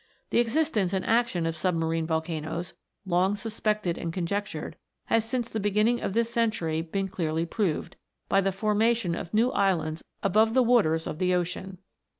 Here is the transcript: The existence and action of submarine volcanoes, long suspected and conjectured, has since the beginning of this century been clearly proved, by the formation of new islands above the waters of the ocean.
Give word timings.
The 0.31 0.39
existence 0.39 0.93
and 0.93 1.05
action 1.05 1.45
of 1.45 1.55
submarine 1.55 2.07
volcanoes, 2.07 2.73
long 3.05 3.35
suspected 3.35 3.99
and 3.99 4.11
conjectured, 4.11 4.75
has 5.05 5.25
since 5.25 5.47
the 5.47 5.59
beginning 5.59 6.01
of 6.01 6.13
this 6.13 6.27
century 6.31 6.81
been 6.81 7.07
clearly 7.07 7.45
proved, 7.45 7.97
by 8.27 8.41
the 8.41 8.51
formation 8.51 9.13
of 9.13 9.31
new 9.31 9.51
islands 9.51 10.03
above 10.23 10.55
the 10.55 10.63
waters 10.63 11.05
of 11.05 11.19
the 11.19 11.35
ocean. 11.35 11.77